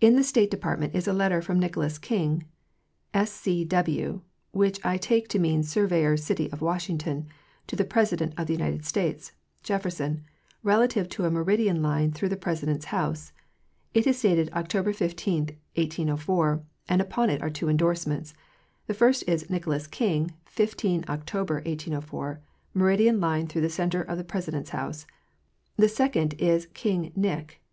[0.00, 2.42] In the State Department is a letter from Nicholas King,
[3.14, 3.64] S.C.
[3.66, 4.22] W.
[4.50, 7.28] (which I take to mean surveyor city of Washington),
[7.68, 9.30] to the President of the United States
[9.62, 10.24] (Jefferson)
[10.64, 13.30] relative to a meridian line through the President's house.
[13.94, 18.34] It is dated October 15, 1804, and uponit are two endorsements.
[18.88, 20.32] The first is" Nicholas King.
[20.46, 21.32] 15 Oct'.
[21.64, 22.40] 1804.
[22.74, 25.06] Meridian Line through the centre of the Presi dent's house."
[25.76, 27.60] The second is" King Nich*.